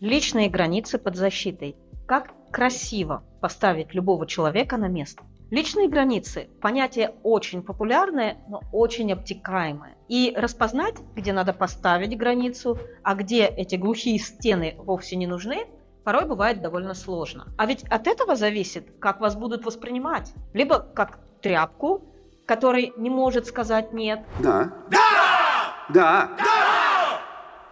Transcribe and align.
Личные 0.00 0.48
границы 0.48 0.96
под 0.98 1.16
защитой. 1.16 1.76
Как 2.06 2.32
красиво 2.50 3.22
поставить 3.42 3.92
любого 3.92 4.26
человека 4.26 4.78
на 4.78 4.88
место. 4.88 5.22
Личные 5.50 5.90
границы– 5.90 6.48
понятие 6.62 7.14
очень 7.22 7.62
популярное, 7.62 8.38
но 8.48 8.62
очень 8.72 9.12
обтекаемое. 9.12 9.96
И 10.08 10.32
распознать, 10.34 10.94
где 11.14 11.34
надо 11.34 11.52
поставить 11.52 12.16
границу, 12.16 12.78
а 13.02 13.14
где 13.14 13.44
эти 13.44 13.76
глухие 13.76 14.18
стены 14.18 14.74
вовсе 14.78 15.16
не 15.16 15.26
нужны, 15.26 15.66
порой 16.02 16.24
бывает 16.24 16.62
довольно 16.62 16.94
сложно. 16.94 17.48
А 17.58 17.66
ведь 17.66 17.84
от 17.90 18.06
этого 18.06 18.36
зависит, 18.36 18.86
как 19.00 19.20
вас 19.20 19.36
будут 19.36 19.66
воспринимать. 19.66 20.32
Либо 20.54 20.78
как 20.78 21.18
тряпку, 21.42 22.06
который 22.46 22.94
не 22.96 23.10
может 23.10 23.46
сказать 23.46 23.92
«нет». 23.92 24.20
Да. 24.38 24.72
Да! 24.90 25.74
Да! 25.90 26.30
Да! 26.38 27.20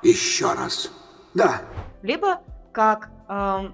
Еще 0.02 0.52
раз. 0.52 0.92
Да. 1.32 1.62
Либо 2.02 2.40
как 2.72 3.10
э, 3.28 3.70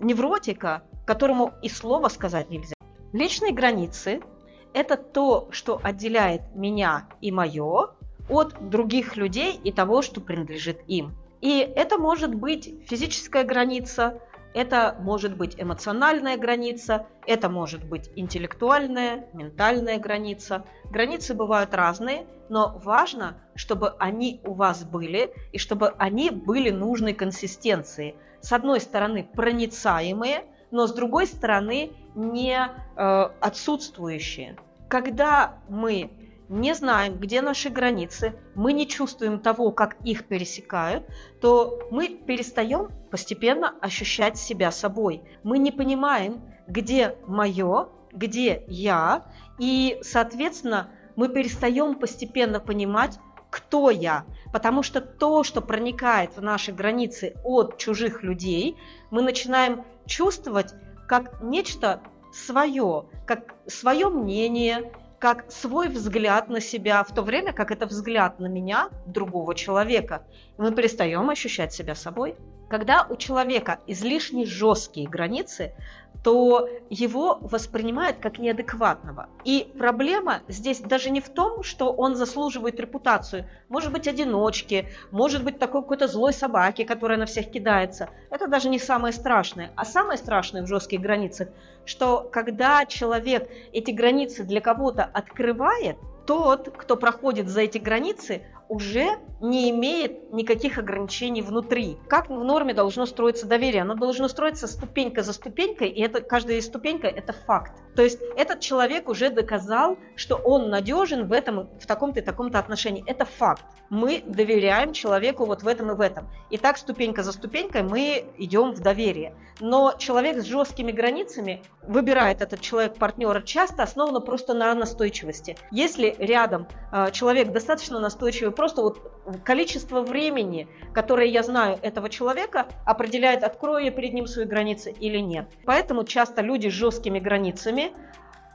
невротика, 0.00 0.82
которому 1.06 1.52
и 1.62 1.68
слова 1.68 2.08
сказать 2.08 2.50
нельзя. 2.50 2.74
Личные 3.12 3.52
границы– 3.52 4.22
это 4.74 4.96
то, 4.96 5.48
что 5.50 5.80
отделяет 5.82 6.54
меня 6.54 7.08
и 7.20 7.30
мое 7.30 7.90
от 8.28 8.68
других 8.70 9.16
людей 9.16 9.60
и 9.62 9.72
того, 9.72 10.02
что 10.02 10.20
принадлежит 10.20 10.80
им. 10.86 11.14
И 11.40 11.58
это 11.58 11.98
может 11.98 12.34
быть 12.34 12.72
физическая 12.86 13.44
граница, 13.44 14.20
это 14.54 14.96
может 15.00 15.36
быть 15.36 15.54
эмоциональная 15.58 16.36
граница, 16.36 17.06
это 17.26 17.48
может 17.48 17.84
быть 17.84 18.10
интеллектуальная, 18.16 19.26
ментальная 19.32 19.98
граница. 19.98 20.64
Границы 20.90 21.34
бывают 21.34 21.74
разные, 21.74 22.26
но 22.48 22.78
важно, 22.84 23.38
чтобы 23.54 23.94
они 23.98 24.40
у 24.44 24.54
вас 24.54 24.84
были 24.84 25.32
и 25.52 25.58
чтобы 25.58 25.94
они 25.98 26.30
были 26.30 26.70
нужной 26.70 27.14
консистенции. 27.14 28.14
С 28.40 28.52
одной 28.52 28.80
стороны, 28.80 29.28
проницаемые, 29.34 30.44
но 30.70 30.86
с 30.86 30.92
другой 30.92 31.26
стороны, 31.26 31.92
не 32.14 32.58
э, 32.58 33.28
отсутствующие. 33.40 34.56
Когда 34.88 35.60
мы 35.68 36.10
не 36.52 36.74
знаем, 36.74 37.16
где 37.18 37.40
наши 37.40 37.70
границы, 37.70 38.34
мы 38.54 38.74
не 38.74 38.86
чувствуем 38.86 39.40
того, 39.40 39.72
как 39.72 39.96
их 40.04 40.26
пересекают, 40.28 41.04
то 41.40 41.88
мы 41.90 42.08
перестаем 42.08 42.90
постепенно 43.10 43.74
ощущать 43.80 44.36
себя 44.36 44.70
собой. 44.70 45.22
Мы 45.42 45.58
не 45.58 45.72
понимаем, 45.72 46.42
где 46.68 47.16
мое, 47.26 47.88
где 48.12 48.64
я, 48.68 49.24
и, 49.58 49.98
соответственно, 50.02 50.90
мы 51.16 51.28
перестаем 51.28 51.94
постепенно 51.94 52.60
понимать, 52.60 53.18
кто 53.50 53.90
я. 53.90 54.26
Потому 54.52 54.82
что 54.82 55.00
то, 55.00 55.44
что 55.44 55.62
проникает 55.62 56.36
в 56.36 56.42
наши 56.42 56.72
границы 56.72 57.34
от 57.44 57.78
чужих 57.78 58.22
людей, 58.22 58.76
мы 59.10 59.22
начинаем 59.22 59.84
чувствовать 60.06 60.74
как 61.08 61.42
нечто 61.42 62.02
свое, 62.32 63.06
как 63.26 63.54
свое 63.66 64.08
мнение, 64.08 64.92
как 65.22 65.52
свой 65.52 65.88
взгляд 65.88 66.48
на 66.48 66.60
себя, 66.60 67.04
в 67.04 67.14
то 67.14 67.22
время 67.22 67.52
как 67.52 67.70
это 67.70 67.86
взгляд 67.86 68.40
на 68.40 68.46
меня, 68.46 68.88
другого 69.06 69.54
человека. 69.54 70.26
И 70.58 70.60
мы 70.60 70.72
перестаем 70.72 71.30
ощущать 71.30 71.72
себя 71.72 71.94
собой. 71.94 72.34
Когда 72.68 73.06
у 73.08 73.14
человека 73.14 73.78
излишне 73.86 74.44
жесткие 74.46 75.08
границы, 75.08 75.76
то 76.22 76.68
его 76.88 77.38
воспринимают 77.40 78.18
как 78.18 78.38
неадекватного. 78.38 79.28
И 79.44 79.72
проблема 79.76 80.40
здесь 80.48 80.80
даже 80.80 81.10
не 81.10 81.20
в 81.20 81.28
том, 81.28 81.62
что 81.62 81.92
он 81.92 82.14
заслуживает 82.14 82.78
репутацию. 82.78 83.48
Может 83.68 83.92
быть, 83.92 84.06
одиночки, 84.06 84.88
может 85.10 85.42
быть, 85.44 85.58
такой 85.58 85.82
какой-то 85.82 86.06
злой 86.06 86.32
собаки, 86.32 86.84
которая 86.84 87.18
на 87.18 87.26
всех 87.26 87.50
кидается. 87.50 88.08
Это 88.30 88.46
даже 88.46 88.68
не 88.68 88.78
самое 88.78 89.12
страшное. 89.12 89.72
А 89.76 89.84
самое 89.84 90.16
страшное 90.16 90.62
в 90.62 90.68
жестких 90.68 91.00
границах, 91.00 91.48
что 91.84 92.28
когда 92.32 92.86
человек 92.86 93.48
эти 93.72 93.90
границы 93.90 94.44
для 94.44 94.60
кого-то 94.60 95.04
открывает, 95.04 95.96
тот, 96.26 96.72
кто 96.76 96.96
проходит 96.96 97.48
за 97.48 97.62
эти 97.62 97.78
границы, 97.78 98.42
уже 98.68 99.18
не 99.42 99.70
имеет 99.70 100.32
никаких 100.32 100.78
ограничений 100.78 101.42
внутри. 101.42 101.98
Как 102.08 102.30
в 102.30 102.44
норме 102.44 102.72
должно 102.72 103.06
строиться 103.06 103.46
доверие? 103.46 103.82
Оно 103.82 103.94
должно 103.94 104.28
строиться 104.28 104.68
ступенька 104.68 105.22
за 105.22 105.32
ступенькой, 105.32 105.88
и 105.88 106.00
это, 106.00 106.20
каждая 106.20 106.60
ступенька– 106.60 107.06
это 107.08 107.32
факт. 107.32 107.72
То 107.96 108.02
есть 108.02 108.20
этот 108.36 108.60
человек 108.60 109.08
уже 109.08 109.30
доказал, 109.30 109.98
что 110.16 110.36
он 110.36 110.70
надежен 110.70 111.26
в 111.26 111.32
этом, 111.32 111.68
в 111.78 111.86
таком-то 111.86 112.20
и 112.20 112.22
таком-то 112.22 112.58
отношении. 112.58 113.04
Это 113.06 113.24
факт. 113.24 113.64
Мы 113.90 114.22
доверяем 114.26 114.92
человеку 114.92 115.44
вот 115.44 115.62
в 115.62 115.68
этом 115.68 115.90
и 115.90 115.94
в 115.94 116.00
этом. 116.00 116.30
И 116.48 116.56
так 116.56 116.78
ступенька 116.78 117.22
за 117.22 117.32
ступенькой 117.32 117.82
мы 117.82 118.24
идем 118.38 118.72
в 118.72 118.80
доверие. 118.80 119.34
Но 119.60 119.94
человек 119.98 120.38
с 120.40 120.44
жесткими 120.44 120.92
границами 120.92 121.62
выбирает 121.82 122.40
этот 122.40 122.60
человек 122.60 122.96
партнера 122.96 123.42
часто 123.42 123.82
основано 123.82 124.20
просто 124.20 124.54
на 124.54 124.74
настойчивости. 124.74 125.56
Если 125.70 126.14
рядом 126.18 126.66
э, 126.92 127.10
человек 127.12 127.52
достаточно 127.52 128.00
настойчивый, 128.00 128.52
просто 128.52 128.82
вот 128.82 129.00
количество 129.44 130.02
времени, 130.02 130.68
которое 130.92 131.26
я 131.26 131.42
знаю 131.42 131.78
этого 131.82 132.08
человека, 132.08 132.66
определяет, 132.84 133.42
открою 133.44 133.84
я 133.84 133.90
перед 133.90 134.12
ним 134.12 134.26
свои 134.26 134.44
границы 134.44 134.90
или 134.90 135.18
нет. 135.18 135.48
Поэтому 135.64 136.04
часто 136.04 136.42
люди 136.42 136.68
с 136.68 136.72
жесткими 136.72 137.18
границами 137.18 137.92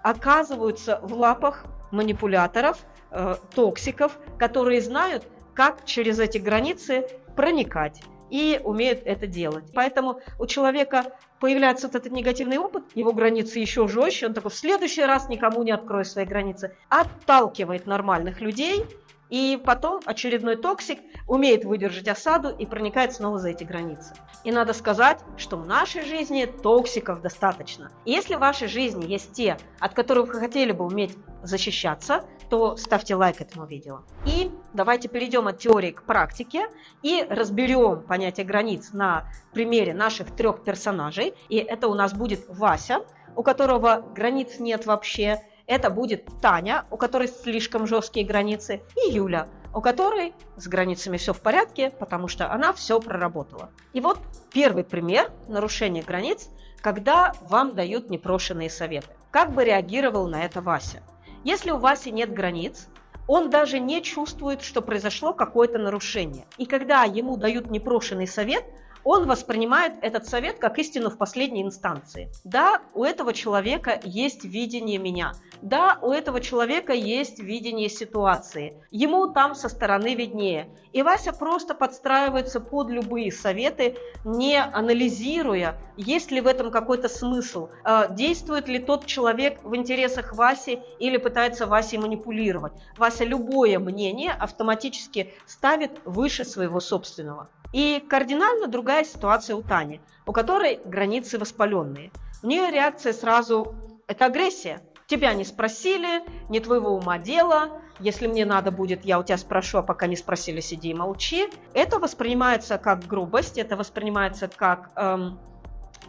оказываются 0.03 0.99
в 1.01 1.13
лапах 1.13 1.65
манипуляторов, 1.91 2.79
э, 3.11 3.35
токсиков, 3.55 4.17
которые 4.37 4.81
знают, 4.81 5.23
как 5.53 5.85
через 5.85 6.19
эти 6.19 6.37
границы 6.37 7.07
проникать 7.35 8.01
и 8.29 8.59
умеют 8.63 9.01
это 9.05 9.25
делать. 9.25 9.65
Поэтому 9.73 10.19
у 10.39 10.45
человека 10.45 11.05
появляется 11.39 11.87
вот 11.87 11.95
этот 11.95 12.11
негативный 12.11 12.57
опыт, 12.57 12.83
его 12.95 13.13
границы 13.13 13.59
еще 13.59 13.87
жестче, 13.87 14.27
он 14.27 14.33
такой, 14.33 14.51
в 14.51 14.55
следующий 14.55 15.03
раз 15.03 15.29
никому 15.29 15.63
не 15.63 15.71
открою 15.71 16.03
свои 16.03 16.25
границы, 16.25 16.75
отталкивает 16.89 17.85
нормальных 17.85 18.41
людей, 18.41 18.85
и 19.29 19.61
потом 19.63 20.01
очередной 20.05 20.55
токсик 20.55 20.99
умеет 21.27 21.65
выдержать 21.65 22.07
осаду 22.07 22.49
и 22.49 22.65
проникает 22.65 23.13
снова 23.13 23.39
за 23.39 23.49
эти 23.49 23.63
границы. 23.63 24.13
И 24.43 24.51
надо 24.51 24.73
сказать, 24.73 25.19
что 25.35 25.57
в 25.57 25.67
нашей 25.67 26.05
жизни 26.05 26.45
токсиков 26.45 27.21
достаточно. 27.21 27.91
И 28.05 28.11
если 28.11 28.35
в 28.35 28.39
вашей 28.39 28.67
жизни 28.67 29.05
есть 29.05 29.33
те, 29.33 29.57
от 29.79 29.93
которых 29.93 30.33
вы 30.33 30.39
хотели 30.39 30.71
бы 30.71 30.85
уметь 30.85 31.17
защищаться, 31.43 32.23
то 32.49 32.77
ставьте 32.77 33.15
лайк 33.15 33.41
этому 33.41 33.65
видео. 33.65 34.01
И 34.25 34.49
давайте 34.73 35.09
перейдем 35.09 35.47
от 35.47 35.59
теории 35.59 35.91
к 35.91 36.03
практике 36.03 36.67
и 37.01 37.25
разберем 37.29 38.01
понятие 38.01 38.45
границ 38.45 38.93
на 38.93 39.25
примере 39.53 39.93
наших 39.93 40.31
трех 40.35 40.63
персонажей. 40.63 41.33
И 41.49 41.57
это 41.57 41.87
у 41.87 41.93
нас 41.93 42.13
будет 42.13 42.45
Вася, 42.47 43.01
у 43.35 43.43
которого 43.43 44.03
границ 44.15 44.59
нет 44.59 44.85
вообще, 44.85 45.41
это 45.67 45.89
будет 45.89 46.25
Таня, 46.41 46.85
у 46.89 46.97
которой 46.97 47.27
слишком 47.27 47.85
жесткие 47.85 48.25
границы, 48.25 48.81
и 48.95 49.11
Юля, 49.11 49.47
у 49.73 49.81
которой 49.81 50.33
с 50.55 50.67
границами 50.67 51.17
все 51.17 51.33
в 51.33 51.41
порядке, 51.41 51.91
потому 51.91 52.27
что 52.27 52.51
она 52.51 52.73
все 52.73 52.99
проработала. 52.99 53.69
И 53.93 54.01
вот 54.01 54.17
первый 54.51 54.83
пример 54.83 55.31
нарушения 55.47 56.01
границ, 56.01 56.49
когда 56.81 57.33
вам 57.41 57.75
дают 57.75 58.09
непрошенные 58.09 58.69
советы. 58.69 59.09
Как 59.29 59.51
бы 59.51 59.65
реагировал 59.65 60.27
на 60.27 60.45
это 60.45 60.61
Вася? 60.61 61.03
Если 61.43 61.69
у 61.69 61.77
Васи 61.77 62.11
нет 62.11 62.33
границ, 62.33 62.87
он 63.27 63.49
даже 63.49 63.79
не 63.79 64.01
чувствует, 64.01 64.61
что 64.61 64.81
произошло 64.81 65.33
какое-то 65.33 65.77
нарушение. 65.77 66.45
И 66.57 66.65
когда 66.65 67.03
ему 67.03 67.35
дают 67.35 67.69
непрошенный 67.69 68.27
совет– 68.27 68.63
он 69.03 69.27
воспринимает 69.27 69.93
этот 70.01 70.27
совет 70.27 70.59
как 70.59 70.79
истину 70.79 71.09
в 71.09 71.17
последней 71.17 71.63
инстанции. 71.63 72.29
Да, 72.43 72.81
у 72.93 73.03
этого 73.03 73.33
человека 73.33 73.99
есть 74.03 74.43
видение 74.43 74.97
меня. 74.97 75.33
Да, 75.61 75.97
у 76.01 76.11
этого 76.11 76.39
человека 76.41 76.93
есть 76.93 77.39
видение 77.39 77.89
ситуации. 77.89 78.81
Ему 78.91 79.27
там 79.33 79.55
со 79.55 79.69
стороны 79.69 80.15
виднее. 80.15 80.69
И 80.93 81.01
Вася 81.01 81.33
просто 81.33 81.73
подстраивается 81.73 82.59
под 82.59 82.89
любые 82.89 83.31
советы, 83.31 83.97
не 84.23 84.61
анализируя, 84.61 85.79
есть 85.95 86.31
ли 86.31 86.41
в 86.41 86.47
этом 86.47 86.71
какой-то 86.71 87.09
смысл, 87.09 87.69
а, 87.83 88.07
действует 88.07 88.67
ли 88.67 88.79
тот 88.79 89.05
человек 89.05 89.63
в 89.63 89.75
интересах 89.75 90.33
Васи 90.33 90.79
или 90.99 91.17
пытается 91.17 91.65
Васе 91.65 91.97
манипулировать. 91.97 92.73
Вася 92.97 93.25
любое 93.25 93.79
мнение 93.79 94.31
автоматически 94.31 95.33
ставит 95.45 95.91
выше 96.05 96.45
своего 96.45 96.79
собственного. 96.79 97.49
И 97.73 98.03
кардинально 98.09 98.67
другая 98.67 99.03
ситуация 99.03 99.55
у 99.55 99.61
Тани, 99.61 100.01
у 100.25 100.31
которой 100.31 100.79
границы 100.85 101.37
воспаленные. 101.37 102.11
У 102.43 102.47
нее 102.47 102.71
реакция 102.71 103.13
сразу– 103.13 103.75
это 104.07 104.25
агрессия. 104.25 104.81
Тебя 105.07 105.33
не 105.33 105.45
спросили, 105.45 106.21
не 106.49 106.59
твоего 106.59 106.91
ума 106.95 107.17
дело. 107.17 107.81
Если 107.99 108.27
мне 108.27 108.45
надо 108.45 108.71
будет, 108.71 109.05
я 109.05 109.19
у 109.19 109.23
тебя 109.23 109.37
спрошу, 109.37 109.79
а 109.79 109.83
пока 109.83 110.05
не 110.05 110.15
спросили, 110.17 110.59
сиди 110.59 110.89
и 110.89 110.93
молчи. 110.93 111.49
Это 111.73 111.97
воспринимается 111.97 112.77
как 112.77 113.05
грубость, 113.05 113.57
это 113.57 113.75
воспринимается 113.75 114.49
как 114.49 114.91
эм, 114.95 115.39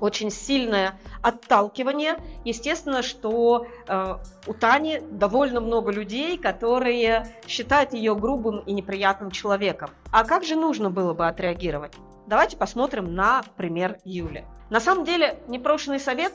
очень 0.00 0.30
сильное 0.30 0.98
отталкивание. 1.22 2.16
Естественно, 2.44 3.02
что 3.02 3.66
э, 3.86 4.16
у 4.46 4.54
Тани 4.54 5.00
довольно 5.10 5.60
много 5.60 5.90
людей, 5.90 6.38
которые 6.38 7.26
считают 7.46 7.92
ее 7.92 8.14
грубым 8.14 8.60
и 8.60 8.72
неприятным 8.72 9.30
человеком. 9.30 9.90
А 10.12 10.24
как 10.24 10.44
же 10.44 10.56
нужно 10.56 10.90
было 10.90 11.14
бы 11.14 11.26
отреагировать? 11.26 11.94
давайте 12.28 12.56
посмотрим 12.56 13.14
на 13.14 13.42
пример 13.56 13.98
Юли. 14.04 14.44
На 14.70 14.80
самом 14.80 15.04
деле, 15.04 15.40
непрошенный 15.48 15.98
совет 15.98 16.32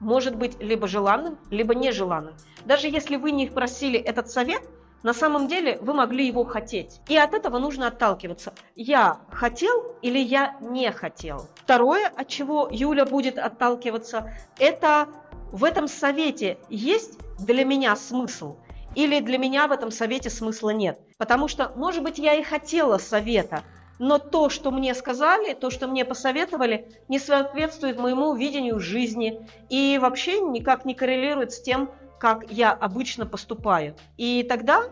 может 0.00 0.36
быть 0.36 0.60
либо 0.60 0.86
желанным, 0.86 1.38
либо 1.50 1.74
нежеланным. 1.74 2.34
Даже 2.64 2.88
если 2.88 3.16
вы 3.16 3.32
не 3.32 3.48
просили 3.48 3.98
этот 3.98 4.30
совет, 4.30 4.62
на 5.02 5.14
самом 5.14 5.48
деле 5.48 5.78
вы 5.80 5.94
могли 5.94 6.26
его 6.26 6.44
хотеть. 6.44 7.00
И 7.08 7.16
от 7.16 7.34
этого 7.34 7.58
нужно 7.58 7.88
отталкиваться. 7.88 8.52
Я 8.76 9.20
хотел 9.30 9.96
или 10.02 10.18
я 10.18 10.56
не 10.60 10.90
хотел. 10.92 11.48
Второе, 11.56 12.08
от 12.08 12.28
чего 12.28 12.68
Юля 12.70 13.04
будет 13.04 13.38
отталкиваться, 13.38 14.32
это 14.58 15.08
в 15.50 15.64
этом 15.64 15.88
совете 15.88 16.58
есть 16.68 17.18
для 17.38 17.64
меня 17.64 17.94
смысл 17.96 18.56
или 18.94 19.20
для 19.20 19.38
меня 19.38 19.68
в 19.68 19.72
этом 19.72 19.90
совете 19.90 20.30
смысла 20.30 20.70
нет. 20.70 20.98
Потому 21.18 21.48
что, 21.48 21.72
может 21.76 22.02
быть, 22.02 22.18
я 22.18 22.34
и 22.34 22.42
хотела 22.42 22.98
совета, 22.98 23.62
но 23.98 24.18
то, 24.18 24.48
что 24.48 24.70
мне 24.70 24.94
сказали, 24.94 25.54
то, 25.54 25.70
что 25.70 25.86
мне 25.86 26.04
посоветовали, 26.04 26.88
не 27.08 27.18
соответствует 27.18 27.98
моему 27.98 28.34
видению 28.34 28.80
жизни 28.80 29.48
и 29.68 29.98
вообще 30.00 30.40
никак 30.40 30.84
не 30.84 30.94
коррелирует 30.94 31.52
с 31.52 31.60
тем, 31.60 31.90
как 32.22 32.48
я 32.52 32.70
обычно 32.70 33.26
поступаю. 33.26 33.96
И 34.16 34.46
тогда 34.48 34.84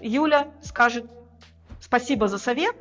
Юля 0.00 0.48
скажет 0.62 1.06
спасибо 1.80 2.26
за 2.26 2.38
совет, 2.38 2.74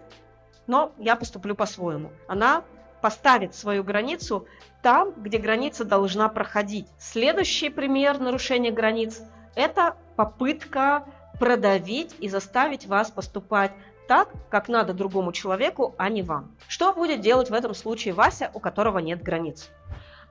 но 0.65 0.91
я 0.97 1.15
поступлю 1.15 1.53
по-своему. 1.53 2.09
Она 2.27 2.63
поставит 3.03 3.53
свою 3.53 3.83
границу 3.83 4.47
там, 4.81 5.11
где 5.11 5.37
граница 5.37 5.85
должна 5.85 6.29
проходить. 6.29 6.87
Следующий 6.97 7.69
пример 7.69 8.19
нарушения 8.19 8.71
границ– 8.71 9.21
это 9.55 9.95
попытка 10.15 11.05
продавить 11.39 12.15
и 12.17 12.27
заставить 12.27 12.87
вас 12.87 13.11
поступать 13.11 13.71
так, 14.07 14.29
как 14.49 14.67
надо 14.67 14.95
другому 14.95 15.31
человеку, 15.31 15.93
а 15.99 16.09
не 16.09 16.23
вам. 16.23 16.55
Что 16.67 16.91
будет 16.91 17.21
делать 17.21 17.51
в 17.51 17.53
этом 17.53 17.75
случае 17.75 18.15
Вася, 18.15 18.49
у 18.55 18.59
которого 18.59 18.97
нет 18.97 19.21
границ? 19.21 19.69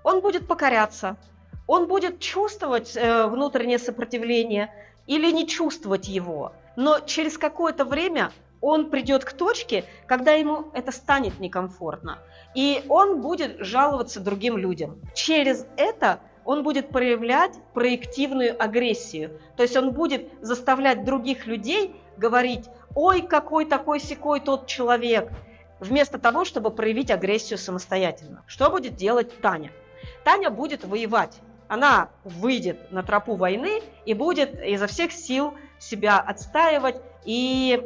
Он 0.02 0.20
будет 0.22 0.48
покоряться, 0.48 1.16
он 1.66 1.86
будет 1.86 2.20
чувствовать 2.20 2.96
э, 2.96 3.26
внутреннее 3.26 3.78
сопротивление 3.78 4.72
или 5.06 5.30
не 5.30 5.46
чувствовать 5.46 6.08
его. 6.08 6.52
Но 6.76 7.00
через 7.00 7.38
какое-то 7.38 7.84
время 7.84 8.32
он 8.60 8.90
придет 8.90 9.24
к 9.24 9.32
точке, 9.32 9.84
когда 10.06 10.32
ему 10.32 10.70
это 10.72 10.92
станет 10.92 11.38
некомфортно. 11.38 12.18
И 12.54 12.84
он 12.88 13.20
будет 13.20 13.56
жаловаться 13.60 14.20
другим 14.20 14.56
людям. 14.56 14.98
Через 15.14 15.66
это 15.76 16.20
он 16.44 16.62
будет 16.62 16.88
проявлять 16.88 17.52
проективную 17.72 18.60
агрессию. 18.62 19.38
То 19.56 19.62
есть 19.62 19.76
он 19.76 19.92
будет 19.92 20.28
заставлять 20.40 21.04
других 21.04 21.46
людей 21.46 21.94
говорить, 22.16 22.66
ой, 22.94 23.22
какой 23.22 23.64
такой 23.64 24.00
секой 24.00 24.40
тот 24.40 24.66
человек, 24.66 25.30
вместо 25.80 26.18
того, 26.18 26.44
чтобы 26.44 26.70
проявить 26.70 27.10
агрессию 27.10 27.58
самостоятельно. 27.58 28.44
Что 28.46 28.70
будет 28.70 28.94
делать 28.94 29.40
Таня? 29.40 29.70
Таня 30.22 30.50
будет 30.50 30.84
воевать 30.84 31.40
она 31.74 32.08
выйдет 32.22 32.90
на 32.92 33.02
тропу 33.02 33.34
войны 33.34 33.82
и 34.06 34.14
будет 34.14 34.62
изо 34.62 34.86
всех 34.86 35.12
сил 35.12 35.54
себя 35.78 36.18
отстаивать 36.20 37.00
и 37.24 37.82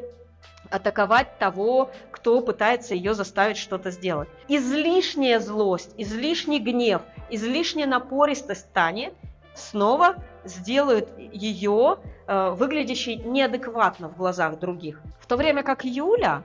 атаковать 0.70 1.38
того, 1.38 1.90
кто 2.10 2.42
пытается 2.42 2.94
ее 2.94 3.14
заставить 3.14 3.56
что-то 3.56 3.90
сделать. 3.90 4.28
Излишняя 4.46 5.40
злость, 5.40 5.94
излишний 5.96 6.60
гнев, 6.60 7.00
излишняя 7.30 7.86
напористость 7.86 8.70
Тани 8.74 9.12
снова 9.54 10.16
сделают 10.44 11.08
ее 11.18 11.98
э, 12.26 12.50
выглядящей 12.50 13.16
неадекватно 13.16 14.10
в 14.10 14.16
глазах 14.18 14.58
других. 14.58 15.00
В 15.18 15.26
то 15.26 15.36
время 15.36 15.62
как 15.62 15.84
Юля 15.84 16.42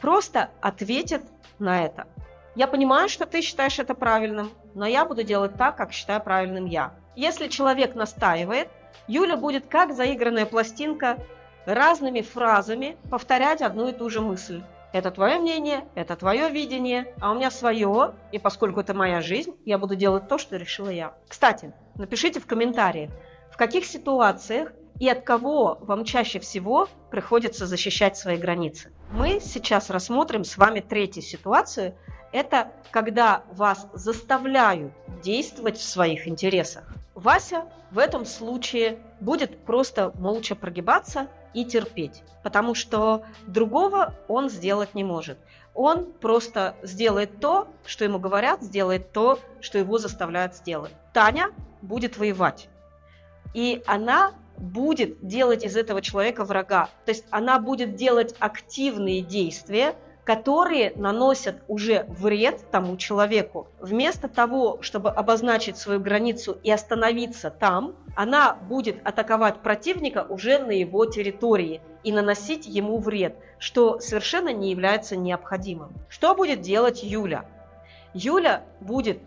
просто 0.00 0.48
ответит 0.62 1.22
на 1.58 1.84
это. 1.84 2.06
Я 2.54 2.66
понимаю, 2.66 3.08
что 3.08 3.26
ты 3.26 3.40
считаешь 3.40 3.78
это 3.78 3.94
правильным, 3.94 4.50
но 4.74 4.86
я 4.86 5.04
буду 5.04 5.22
делать 5.22 5.56
так, 5.56 5.76
как 5.76 5.92
считаю 5.92 6.20
правильным 6.20 6.66
я. 6.66 6.94
Если 7.14 7.48
человек 7.48 7.94
настаивает, 7.94 8.68
Юля 9.06 9.36
будет 9.36 9.66
как 9.66 9.92
заигранная 9.92 10.46
пластинка 10.46 11.18
разными 11.66 12.20
фразами 12.20 12.96
повторять 13.10 13.62
одну 13.62 13.88
и 13.88 13.92
ту 13.92 14.08
же 14.10 14.20
мысль. 14.20 14.62
Это 14.92 15.10
твое 15.10 15.38
мнение, 15.38 15.84
это 15.94 16.16
твое 16.16 16.48
видение, 16.48 17.14
а 17.20 17.32
у 17.32 17.34
меня 17.34 17.50
свое, 17.50 18.14
и 18.32 18.38
поскольку 18.38 18.80
это 18.80 18.94
моя 18.94 19.20
жизнь, 19.20 19.54
я 19.66 19.76
буду 19.76 19.96
делать 19.96 20.28
то, 20.28 20.38
что 20.38 20.56
решила 20.56 20.88
я. 20.88 21.14
Кстати, 21.28 21.74
напишите 21.94 22.40
в 22.40 22.46
комментариях, 22.46 23.10
в 23.52 23.56
каких 23.58 23.84
ситуациях 23.84 24.72
и 24.98 25.08
от 25.08 25.22
кого 25.22 25.78
вам 25.82 26.04
чаще 26.04 26.38
всего 26.38 26.88
приходится 27.10 27.66
защищать 27.66 28.16
свои 28.16 28.38
границы. 28.38 28.92
Мы 29.12 29.40
сейчас 29.40 29.90
рассмотрим 29.90 30.44
с 30.44 30.56
вами 30.56 30.80
третью 30.80 31.22
ситуацию– 31.22 31.94
это 32.32 32.72
когда 32.90 33.42
вас 33.52 33.86
заставляют 33.92 34.92
действовать 35.22 35.78
в 35.78 35.82
своих 35.82 36.28
интересах. 36.28 36.84
Вася 37.14 37.64
в 37.90 37.98
этом 37.98 38.24
случае 38.24 38.98
будет 39.20 39.64
просто 39.64 40.12
молча 40.14 40.54
прогибаться 40.54 41.28
и 41.54 41.64
терпеть, 41.64 42.22
потому 42.42 42.74
что 42.74 43.24
другого 43.46 44.14
он 44.28 44.50
сделать 44.50 44.94
не 44.94 45.04
может. 45.04 45.38
Он 45.74 46.12
просто 46.12 46.74
сделает 46.82 47.40
то, 47.40 47.68
что 47.86 48.04
ему 48.04 48.18
говорят, 48.18 48.62
сделает 48.62 49.12
то, 49.12 49.38
что 49.60 49.78
его 49.78 49.98
заставляют 49.98 50.54
сделать. 50.54 50.92
Таня 51.12 51.50
будет 51.82 52.18
воевать. 52.18 52.68
И 53.54 53.82
она 53.86 54.32
будет 54.56 55.24
делать 55.26 55.64
из 55.64 55.76
этого 55.76 56.02
человека 56.02 56.44
врага. 56.44 56.88
То 57.04 57.12
есть 57.12 57.24
она 57.30 57.58
будет 57.58 57.94
делать 57.94 58.34
активные 58.38 59.22
действия, 59.22 59.94
которые 60.28 60.92
наносят 60.94 61.62
уже 61.68 62.04
вред 62.06 62.70
тому 62.70 62.98
человеку. 62.98 63.66
Вместо 63.80 64.28
того, 64.28 64.76
чтобы 64.82 65.08
обозначить 65.08 65.78
свою 65.78 66.00
границу 66.00 66.58
и 66.62 66.70
остановиться 66.70 67.48
там, 67.48 67.94
она 68.14 68.52
будет 68.52 69.00
атаковать 69.06 69.60
противника 69.60 70.26
уже 70.28 70.58
на 70.58 70.72
его 70.72 71.06
территории 71.06 71.80
и 72.04 72.12
наносить 72.12 72.66
ему 72.66 72.98
вред, 72.98 73.36
что 73.58 74.00
совершенно 74.00 74.52
не 74.52 74.70
является 74.70 75.16
необходимым. 75.16 75.94
Что 76.10 76.34
будет 76.34 76.60
делать 76.60 77.02
Юля? 77.02 77.46
Юля 78.12 78.64
будет 78.80 79.20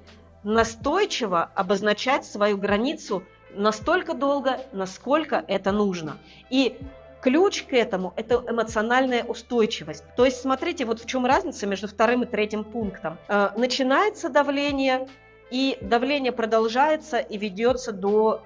настойчиво 0.44 1.50
обозначать 1.56 2.26
свою 2.26 2.58
границу 2.58 3.24
настолько 3.56 4.14
долго, 4.14 4.60
насколько 4.72 5.44
это 5.48 5.72
нужно. 5.72 6.20
И 6.52 6.78
Ключ 7.22 7.64
к 7.64 7.74
этому– 7.74 8.14
это 8.16 8.44
эмоциональная 8.48 9.24
устойчивость. 9.24 10.04
То 10.16 10.26
есть, 10.26 10.42
смотрите, 10.42 10.86
вот 10.86 11.00
в 11.02 11.06
чем 11.06 11.26
разница 11.26 11.68
между 11.68 11.88
вторым 11.88 12.24
и 12.24 12.26
третьим 12.26 12.64
пунктом. 12.64 13.20
Э, 13.28 13.50
начинается 13.56 14.28
давление, 14.28 15.08
и 15.52 15.78
давление 15.82 16.32
продолжается 16.32 17.20
и 17.20 17.38
ведется 17.38 17.92
до 17.92 18.42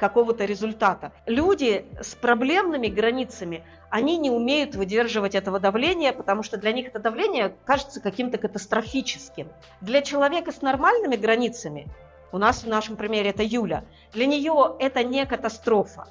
какого-то 0.00 0.44
результата. 0.44 1.12
Люди 1.26 1.84
с 2.00 2.16
проблемными 2.16 2.88
границами, 2.88 3.62
они 3.90 4.16
не 4.16 4.30
умеют 4.30 4.74
выдерживать 4.74 5.36
этого 5.36 5.60
давления, 5.60 6.12
потому 6.12 6.42
что 6.42 6.56
для 6.56 6.72
них 6.72 6.88
это 6.88 6.98
давление 6.98 7.54
кажется 7.64 8.00
каким-то 8.00 8.38
катастрофическим. 8.38 9.48
Для 9.80 10.02
человека 10.02 10.50
с 10.50 10.62
нормальными 10.62 11.14
границами, 11.14 11.86
у 12.32 12.38
нас 12.38 12.64
в 12.64 12.68
нашем 12.68 12.96
примере 12.96 13.30
это 13.30 13.44
Юля, 13.44 13.84
для 14.12 14.26
нее 14.26 14.74
это 14.80 15.04
не 15.04 15.24
катастрофа 15.26 16.08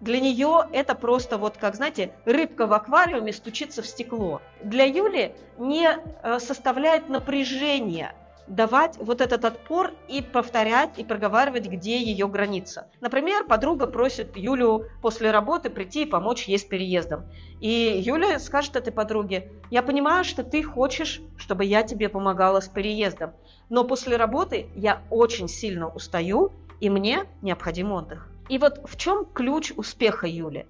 для 0.00 0.20
нее 0.20 0.68
это 0.72 0.94
просто 0.94 1.38
вот, 1.38 1.56
как, 1.56 1.74
знаете, 1.74 2.12
рыбка 2.24 2.66
в 2.66 2.72
аквариуме 2.72 3.32
стучится 3.32 3.82
в 3.82 3.86
стекло. 3.86 4.40
Для 4.62 4.84
Юли 4.84 5.34
не 5.58 5.88
э, 5.88 6.38
составляет 6.38 7.08
напряжения 7.08 8.14
давать 8.48 8.96
вот 8.98 9.20
этот 9.20 9.44
отпор 9.44 9.92
и 10.08 10.22
повторять, 10.22 10.98
и 10.98 11.04
проговаривать, 11.04 11.66
где 11.66 12.02
ее 12.02 12.28
граница. 12.28 12.90
Например, 13.00 13.44
подруга 13.44 13.86
просит 13.86 14.36
Юлю 14.36 14.86
после 15.02 15.30
работы 15.30 15.70
прийти 15.70 16.02
и 16.02 16.06
помочь 16.06 16.48
ей 16.48 16.58
с 16.58 16.64
переездом. 16.64 17.24
И 17.60 18.00
Юля 18.02 18.38
скажет 18.38 18.76
этой 18.76 18.92
подруге, 18.92 19.52
я 19.70 19.82
понимаю, 19.82 20.24
что 20.24 20.42
ты 20.42 20.62
хочешь, 20.62 21.20
чтобы 21.36 21.64
я 21.64 21.82
тебе 21.82 22.08
помогала 22.08 22.60
с 22.60 22.68
переездом, 22.68 23.32
но 23.68 23.84
после 23.84 24.16
работы 24.16 24.70
я 24.74 25.02
очень 25.10 25.48
сильно 25.48 25.88
устаю, 25.88 26.52
и 26.80 26.88
мне 26.88 27.24
необходим 27.42 27.92
отдых. 27.92 28.30
И 28.48 28.58
вот 28.58 28.80
в 28.84 28.96
чем 28.96 29.24
ключ 29.26 29.72
успеха 29.76 30.26
Юли? 30.26 30.66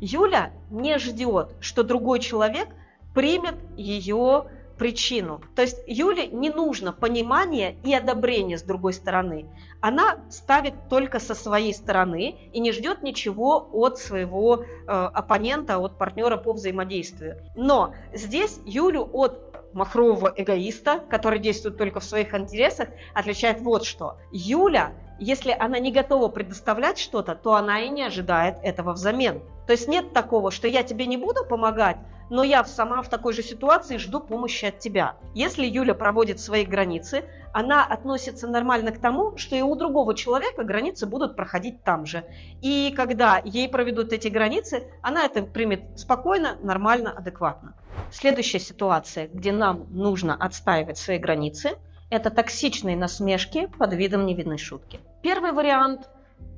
Юля 0.00 0.52
не 0.70 0.98
ждет, 0.98 1.56
что 1.60 1.82
другой 1.82 2.20
человек 2.20 2.68
примет 3.14 3.56
ее 3.76 4.46
причину. 4.78 5.40
То 5.54 5.62
есть 5.62 5.78
Юле 5.86 6.26
не 6.28 6.50
нужно 6.50 6.92
понимание 6.92 7.76
и 7.84 7.94
одобрение 7.94 8.58
с 8.58 8.62
другой 8.62 8.92
стороны. 8.92 9.46
Она 9.80 10.18
ставит 10.30 10.74
только 10.88 11.20
со 11.20 11.34
своей 11.34 11.74
стороны 11.74 12.36
и 12.52 12.60
не 12.60 12.72
ждет 12.72 13.02
ничего 13.02 13.68
от 13.72 13.98
своего 13.98 14.62
э, 14.62 14.86
оппонента, 14.86 15.78
от 15.78 15.98
партнера 15.98 16.36
по 16.36 16.52
взаимодействию. 16.52 17.42
Но 17.54 17.94
здесь 18.12 18.60
Юлю 18.64 19.08
от 19.12 19.44
махрового 19.74 20.32
эгоиста, 20.34 21.00
который 21.10 21.38
действует 21.38 21.76
только 21.76 22.00
в 22.00 22.04
своих 22.04 22.34
интересах, 22.34 22.88
отличает 23.14 23.60
вот 23.60 23.84
что. 23.84 24.16
Юля 24.32 24.92
если 25.18 25.50
она 25.58 25.78
не 25.78 25.90
готова 25.90 26.28
предоставлять 26.28 26.98
что-то, 26.98 27.34
то 27.34 27.54
она 27.54 27.80
и 27.80 27.88
не 27.88 28.04
ожидает 28.04 28.56
этого 28.62 28.92
взамен. 28.92 29.42
То 29.68 29.72
есть 29.72 29.86
нет 29.86 30.14
такого, 30.14 30.50
что 30.50 30.66
я 30.66 30.82
тебе 30.82 31.04
не 31.04 31.18
буду 31.18 31.44
помогать, 31.44 31.98
но 32.30 32.42
я 32.42 32.64
сама 32.64 33.02
в 33.02 33.10
такой 33.10 33.34
же 33.34 33.42
ситуации 33.42 33.98
жду 33.98 34.18
помощи 34.18 34.64
от 34.64 34.78
тебя. 34.78 35.16
Если 35.34 35.66
Юля 35.66 35.94
проводит 35.94 36.40
свои 36.40 36.64
границы, 36.64 37.26
она 37.52 37.84
относится 37.84 38.48
нормально 38.48 38.92
к 38.92 38.98
тому, 38.98 39.36
что 39.36 39.56
и 39.56 39.60
у 39.60 39.74
другого 39.74 40.14
человека 40.14 40.64
границы 40.64 41.04
будут 41.04 41.36
проходить 41.36 41.84
там 41.84 42.06
же. 42.06 42.24
И 42.62 42.94
когда 42.96 43.42
ей 43.44 43.68
проведут 43.68 44.14
эти 44.14 44.28
границы, 44.28 44.90
она 45.02 45.26
это 45.26 45.42
примет 45.42 45.82
спокойно, 46.00 46.56
нормально, 46.62 47.12
адекватно. 47.12 47.74
Следующая 48.10 48.60
ситуация, 48.60 49.28
где 49.28 49.52
нам 49.52 49.86
нужно 49.90 50.34
отстаивать 50.34 50.96
свои 50.96 51.18
границы, 51.18 51.72
это 52.08 52.30
токсичные 52.30 52.96
насмешки 52.96 53.66
под 53.78 53.92
видом 53.92 54.24
невинной 54.24 54.56
шутки. 54.56 54.98
Первый 55.22 55.52
вариант, 55.52 56.08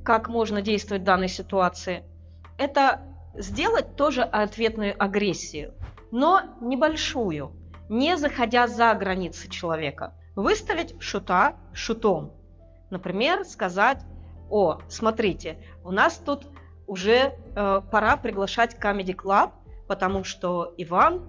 как 0.04 0.28
можно 0.28 0.62
действовать 0.62 1.02
в 1.02 1.06
данной 1.06 1.28
ситуации, 1.28 2.04
это 2.60 3.00
сделать 3.34 3.96
тоже 3.96 4.22
ответную 4.22 4.94
агрессию, 5.02 5.72
но 6.10 6.42
небольшую, 6.60 7.52
не 7.88 8.18
заходя 8.18 8.68
за 8.68 8.92
границы 8.94 9.48
человека. 9.48 10.12
Выставить 10.36 10.94
шута 11.00 11.56
шутом. 11.72 12.32
Например, 12.90 13.44
сказать, 13.46 14.02
о, 14.50 14.78
смотрите, 14.88 15.56
у 15.84 15.90
нас 15.90 16.18
тут 16.18 16.46
уже 16.86 17.32
э, 17.56 17.80
пора 17.90 18.18
приглашать 18.18 18.74
Comedy 18.74 19.16
Club, 19.16 19.52
потому 19.88 20.22
что 20.22 20.74
Иван 20.76 21.22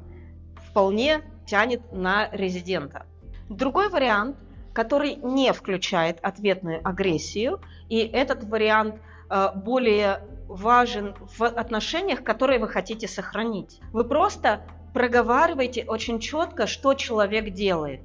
вполне 0.70 1.22
тянет 1.46 1.94
на 1.94 2.30
резидента. 2.32 3.06
Другой 3.48 3.88
вариант, 3.88 4.36
который 4.74 5.16
не 5.16 5.54
включает 5.54 6.20
ответную 6.22 6.86
агрессию, 6.86 7.62
и 7.88 8.00
этот 8.00 8.44
вариант 8.44 8.96
э, 9.30 9.48
более 9.56 10.20
важен 10.56 11.16
в 11.38 11.44
отношениях, 11.44 12.24
которые 12.24 12.60
вы 12.60 12.68
хотите 12.68 13.08
сохранить. 13.08 13.80
Вы 13.92 14.04
просто 14.04 14.66
проговариваете 14.94 15.86
очень 15.88 16.20
четко, 16.20 16.68
что 16.68 16.94
человек 16.94 17.52
делает. 17.54 18.02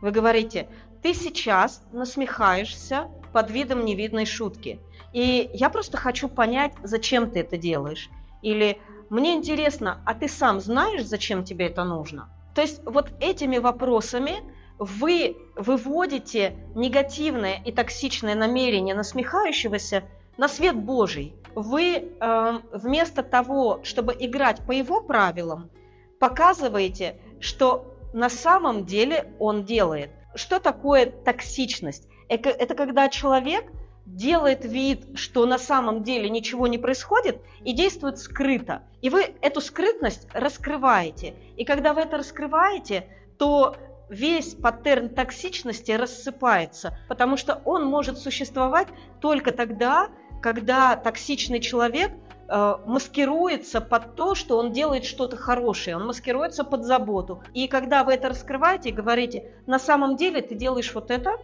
Вы 0.00 0.10
говорите, 0.10 0.68
ты 1.02 1.14
сейчас 1.14 1.82
насмехаешься 1.92 3.08
под 3.32 3.50
видом 3.50 3.84
невидной 3.84 4.26
шутки. 4.26 4.80
И 5.12 5.50
я 5.52 5.70
просто 5.70 5.96
хочу 5.96 6.28
понять, 6.28 6.72
зачем 6.82 7.30
ты 7.30 7.40
это 7.40 7.56
делаешь. 7.56 8.08
Или 8.42 8.78
мне 9.10 9.34
интересно, 9.34 10.02
а 10.06 10.14
ты 10.14 10.28
сам 10.28 10.60
знаешь, 10.60 11.04
зачем 11.04 11.44
тебе 11.44 11.66
это 11.66 11.84
нужно? 11.84 12.28
То 12.54 12.62
есть 12.62 12.80
вот 12.84 13.10
этими 13.20 13.58
вопросами 13.58 14.42
вы 14.78 15.36
выводите 15.56 16.56
негативное 16.74 17.60
и 17.64 17.72
токсичное 17.72 18.34
намерение 18.34 18.94
насмехающегося 18.94 20.04
на 20.40 20.48
свет 20.48 20.74
Божий 20.74 21.34
вы 21.54 21.84
э, 21.96 22.58
вместо 22.72 23.22
того, 23.22 23.80
чтобы 23.82 24.16
играть 24.18 24.64
по 24.66 24.72
его 24.72 25.02
правилам, 25.02 25.70
показываете, 26.18 27.20
что 27.40 27.94
на 28.14 28.30
самом 28.30 28.86
деле 28.86 29.34
он 29.38 29.64
делает. 29.66 30.10
Что 30.34 30.58
такое 30.58 31.04
токсичность? 31.04 32.08
Это, 32.30 32.48
это 32.48 32.74
когда 32.74 33.10
человек 33.10 33.66
делает 34.06 34.64
вид, 34.64 35.18
что 35.18 35.44
на 35.44 35.58
самом 35.58 36.04
деле 36.04 36.30
ничего 36.30 36.66
не 36.68 36.78
происходит 36.78 37.42
и 37.62 37.74
действует 37.74 38.18
скрыто. 38.18 38.84
И 39.02 39.10
вы 39.10 39.34
эту 39.42 39.60
скрытность 39.60 40.26
раскрываете. 40.32 41.34
И 41.58 41.66
когда 41.66 41.92
вы 41.92 42.00
это 42.00 42.16
раскрываете, 42.16 43.08
то 43.36 43.76
весь 44.08 44.54
паттерн 44.54 45.10
токсичности 45.10 45.92
рассыпается, 45.92 46.98
потому 47.08 47.36
что 47.36 47.60
он 47.66 47.84
может 47.84 48.18
существовать 48.18 48.88
только 49.20 49.52
тогда, 49.52 50.08
когда 50.40 50.96
токсичный 50.96 51.60
человек 51.60 52.12
э, 52.48 52.76
маскируется 52.86 53.80
под 53.80 54.16
то, 54.16 54.34
что 54.34 54.58
он 54.58 54.72
делает 54.72 55.04
что-то 55.04 55.36
хорошее, 55.36 55.96
он 55.96 56.06
маскируется 56.06 56.64
под 56.64 56.84
заботу. 56.84 57.42
И 57.54 57.68
когда 57.68 58.04
вы 58.04 58.14
это 58.14 58.30
раскрываете 58.30 58.88
и 58.88 58.92
говорите, 58.92 59.52
на 59.66 59.78
самом 59.78 60.16
деле 60.16 60.40
ты 60.40 60.54
делаешь 60.54 60.94
вот 60.94 61.10
это, 61.10 61.36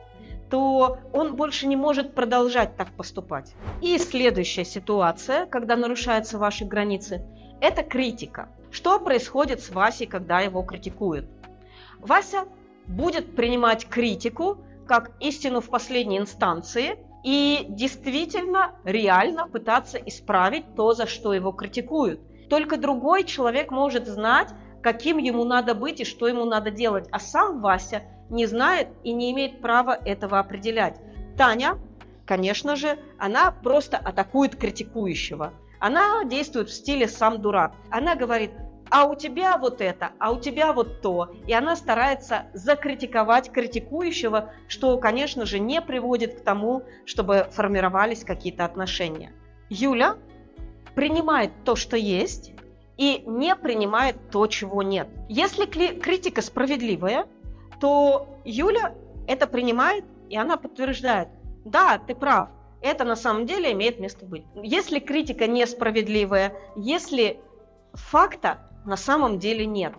то 0.50 0.98
он 1.12 1.34
больше 1.34 1.66
не 1.66 1.76
может 1.76 2.14
продолжать 2.14 2.76
так 2.76 2.92
поступать. 2.92 3.54
И 3.82 3.98
следующая 3.98 4.64
ситуация, 4.64 5.46
когда 5.46 5.76
нарушаются 5.76 6.38
ваши 6.38 6.64
границы, 6.64 7.24
это 7.60 7.82
критика. 7.82 8.48
Что 8.70 9.00
происходит 9.00 9.60
с 9.60 9.70
Васей, 9.70 10.06
когда 10.06 10.40
его 10.40 10.62
критикуют? 10.62 11.26
Вася 11.98 12.44
будет 12.86 13.34
принимать 13.34 13.88
критику 13.88 14.58
как 14.86 15.10
истину 15.18 15.60
в 15.60 15.68
последней 15.68 16.18
инстанции– 16.18 16.98
и 17.26 17.66
действительно 17.68 18.76
реально 18.84 19.48
пытаться 19.48 19.98
исправить 19.98 20.76
то, 20.76 20.94
за 20.94 21.08
что 21.08 21.34
его 21.34 21.50
критикуют. 21.50 22.20
Только 22.48 22.76
другой 22.76 23.24
человек 23.24 23.72
может 23.72 24.06
знать, 24.06 24.50
каким 24.80 25.18
ему 25.18 25.42
надо 25.42 25.74
быть 25.74 25.98
и 25.98 26.04
что 26.04 26.28
ему 26.28 26.44
надо 26.44 26.70
делать, 26.70 27.08
а 27.10 27.18
сам 27.18 27.60
Вася 27.60 28.04
не 28.30 28.46
знает 28.46 28.90
и 29.02 29.12
не 29.12 29.32
имеет 29.32 29.60
права 29.60 29.98
этого 30.04 30.38
определять. 30.38 31.00
Таня, 31.36 31.78
конечно 32.26 32.76
же, 32.76 32.96
она 33.18 33.50
просто 33.50 33.96
атакует 33.96 34.54
критикующего. 34.54 35.52
Она 35.80 36.22
действует 36.22 36.68
в 36.68 36.74
стиле 36.74 37.08
«сам 37.08 37.42
дурак». 37.42 37.74
Она 37.90 38.14
говорит– 38.14 38.52
а 38.90 39.04
у 39.06 39.14
тебя 39.14 39.56
вот 39.58 39.80
это, 39.80 40.12
а 40.18 40.30
у 40.32 40.40
тебя 40.40 40.72
вот 40.72 41.00
то. 41.00 41.30
И 41.46 41.52
она 41.52 41.76
старается 41.76 42.46
закритиковать 42.54 43.50
критикующего, 43.50 44.52
что, 44.68 44.96
конечно 44.98 45.46
же, 45.46 45.58
не 45.58 45.80
приводит 45.82 46.40
к 46.40 46.44
тому, 46.44 46.82
чтобы 47.04 47.48
формировались 47.50 48.24
какие-то 48.24 48.64
отношения. 48.64 49.32
Юля 49.68 50.16
принимает 50.94 51.50
то, 51.64 51.76
что 51.76 51.96
есть, 51.96 52.52
и 52.96 53.22
не 53.26 53.54
принимает 53.56 54.30
то, 54.30 54.46
чего 54.46 54.82
нет. 54.82 55.08
Если 55.28 55.66
критика 55.66 56.40
справедливая, 56.40 57.26
то 57.80 58.40
Юля 58.44 58.94
это 59.26 59.46
принимает, 59.46 60.04
и 60.30 60.36
она 60.36 60.56
подтверждает, 60.56 61.28
да, 61.64 61.98
ты 61.98 62.14
прав, 62.14 62.48
это 62.80 63.04
на 63.04 63.16
самом 63.16 63.46
деле 63.46 63.72
имеет 63.72 64.00
место 64.00 64.24
быть. 64.24 64.44
Если 64.54 64.98
критика 64.98 65.46
несправедливая, 65.46 66.54
если 66.76 67.40
факта 67.92 68.58
на 68.86 68.96
самом 68.96 69.38
деле 69.38 69.66
нет, 69.66 69.94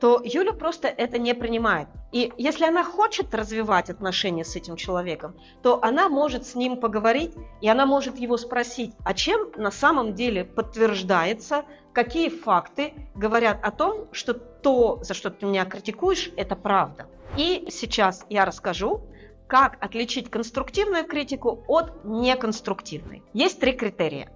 то 0.00 0.20
Юля 0.22 0.52
просто 0.52 0.88
это 0.88 1.18
не 1.18 1.34
принимает. 1.34 1.88
И 2.12 2.32
если 2.36 2.64
она 2.64 2.84
хочет 2.84 3.34
развивать 3.34 3.90
отношения 3.90 4.44
с 4.44 4.54
этим 4.54 4.76
человеком, 4.76 5.34
то 5.62 5.82
она 5.82 6.08
может 6.08 6.46
с 6.46 6.54
ним 6.54 6.76
поговорить, 6.76 7.32
и 7.60 7.68
она 7.68 7.86
может 7.86 8.18
его 8.18 8.36
спросить, 8.36 8.92
а 9.04 9.14
чем 9.14 9.50
на 9.56 9.70
самом 9.70 10.14
деле 10.14 10.44
подтверждается, 10.44 11.64
какие 11.92 12.28
факты 12.28 12.92
говорят 13.14 13.58
о 13.64 13.70
том, 13.70 14.08
что 14.12 14.34
то, 14.34 14.98
за 15.02 15.14
что 15.14 15.30
ты 15.30 15.46
меня 15.46 15.64
критикуешь, 15.64 16.30
это 16.36 16.54
правда. 16.54 17.06
И 17.36 17.66
сейчас 17.70 18.26
я 18.28 18.44
расскажу, 18.44 19.02
как 19.46 19.76
отличить 19.82 20.30
конструктивную 20.30 21.04
критику 21.06 21.64
от 21.66 22.04
неконструктивной. 22.04 23.22
Есть 23.32 23.60
три 23.60 23.72
критерия. 23.72 24.30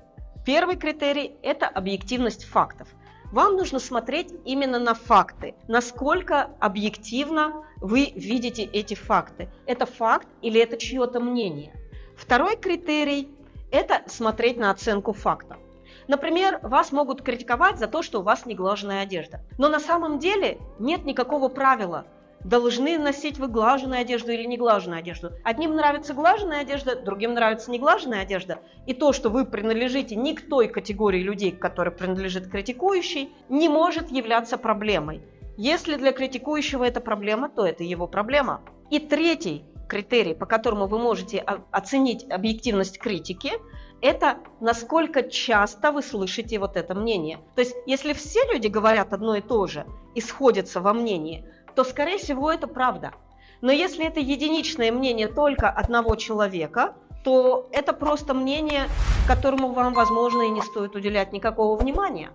Первый 0.45 0.76
критерий– 0.76 1.37
это 1.43 1.67
объективность 1.67 2.45
фактов. 2.45 2.88
Вам 3.30 3.56
нужно 3.56 3.78
смотреть 3.78 4.32
именно 4.47 4.78
на 4.78 4.94
факты, 4.94 5.54
насколько 5.68 6.50
объективно 6.61 7.64
вы 7.76 8.12
видите 8.14 8.62
эти 8.62 8.94
факты. 8.94 9.50
Это 9.66 9.85
факт 9.85 10.26
или 10.40 10.61
это 10.61 10.78
чье-то 10.78 11.20
мнение. 11.20 11.75
Второй 12.16 12.56
критерий– 12.56 13.30
это 13.70 14.02
смотреть 14.06 14.56
на 14.56 14.70
оценку 14.70 15.12
фактов. 15.12 15.58
Например, 16.06 16.58
вас 16.62 16.90
могут 16.90 17.20
критиковать 17.20 17.78
за 17.78 17.87
то, 17.87 18.02
что 18.02 18.20
у 18.20 18.23
вас 18.23 18.47
неглаженная 18.47 19.02
одежда. 19.02 19.40
Но 19.58 19.68
на 19.68 19.78
самом 19.78 20.18
деле 20.18 20.58
нет 20.78 21.04
никакого 21.04 21.49
правила– 21.49 22.06
должны 22.45 22.99
носить 22.99 23.38
вы 23.38 23.49
глаженную 23.49 24.00
одежду 24.00 24.33
или 24.33 24.45
неглаженную 24.45 25.00
одежду. 25.00 25.33
Одним 25.45 25.75
нравится 25.75 26.14
глаженная 26.14 26.61
одежда, 26.61 26.97
другим 26.97 27.35
нравится 27.35 27.71
неглаженная 27.71 28.23
одежда. 28.23 28.61
И 28.87 28.95
то, 28.95 29.12
что 29.12 29.30
вы 29.30 29.45
принадлежите 29.45 30.16
не 30.16 30.35
к 30.35 30.49
той 30.49 30.68
категории 30.68 31.23
людей, 31.23 31.52
к 31.52 31.59
которой 31.59 31.90
принадлежит 31.90 32.49
критикующий, 32.49 33.30
не 33.49 33.68
может 33.68 34.11
являться 34.11 34.57
проблемой. 34.59 35.23
Если 35.57 35.97
для 35.97 36.12
критикующего 36.12 36.85
это 36.85 37.00
проблема, 37.00 37.49
то 37.49 37.66
это 37.66 37.83
его 37.83 38.07
проблема. 38.07 38.62
И 38.90 39.00
третий 39.00 39.64
критерий, 39.88 40.35
по 40.35 40.47
которому 40.47 40.87
вы 40.87 40.99
можете 40.99 41.40
оценить 41.71 42.30
объективность 42.30 42.99
критики, 42.99 43.52
это 44.00 44.38
насколько 44.61 45.25
часто 45.25 45.90
вы 45.90 46.02
слышите 46.02 46.61
вот 46.61 46.76
это 46.76 46.95
мнение. 46.95 47.40
То 47.57 47.62
есть, 47.62 47.75
если 47.87 48.12
все 48.12 48.40
люди 48.52 48.68
говорят 48.68 49.12
одно 49.12 49.35
и 49.35 49.40
то 49.40 49.66
же 49.66 49.87
и 50.14 50.21
сходятся 50.21 50.80
во 50.80 50.92
мнении, 50.92 51.45
то, 51.78 51.85
скорее 51.85 52.18
всего, 52.18 52.50
это 52.50 52.66
правда. 52.66 53.12
Но 53.61 53.70
если 53.70 54.04
это 54.04 54.18
единичное 54.18 54.90
мнение 54.90 55.28
только 55.28 55.70
одного 55.70 56.16
человека, 56.16 56.97
то 57.23 57.68
это 57.70 57.92
просто 57.92 58.35
мнение, 58.35 58.88
которому 59.28 59.68
вам, 59.73 59.94
возможно, 59.94 60.42
и 60.42 60.49
не 60.49 60.61
стоит 60.61 60.97
уделять 60.97 61.32
никакого 61.32 61.78
внимания. 61.78 62.30